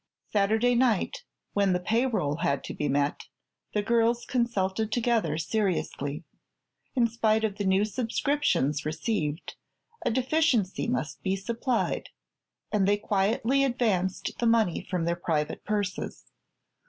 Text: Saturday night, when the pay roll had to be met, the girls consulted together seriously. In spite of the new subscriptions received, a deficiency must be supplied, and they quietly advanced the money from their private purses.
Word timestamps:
Saturday 0.31 0.73
night, 0.73 1.25
when 1.53 1.73
the 1.73 1.79
pay 1.79 2.07
roll 2.07 2.37
had 2.37 2.63
to 2.63 2.73
be 2.73 2.89
met, 2.89 3.27
the 3.75 3.83
girls 3.83 4.25
consulted 4.25 4.91
together 4.91 5.37
seriously. 5.37 6.23
In 6.95 7.05
spite 7.05 7.43
of 7.43 7.57
the 7.59 7.65
new 7.65 7.85
subscriptions 7.85 8.83
received, 8.83 9.57
a 10.03 10.09
deficiency 10.09 10.87
must 10.87 11.21
be 11.21 11.35
supplied, 11.35 12.09
and 12.71 12.87
they 12.87 12.97
quietly 12.97 13.63
advanced 13.63 14.31
the 14.39 14.47
money 14.47 14.83
from 14.89 15.05
their 15.05 15.15
private 15.15 15.63
purses. 15.65 16.25